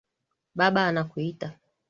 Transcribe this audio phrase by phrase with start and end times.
[0.57, 1.47] Baba anakuita